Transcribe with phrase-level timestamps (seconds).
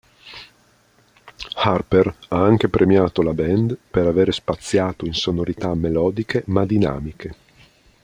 [1.57, 7.35] Harper ha anche premiato la band per aver spaziato in sonorità melodiche ma dinamiche.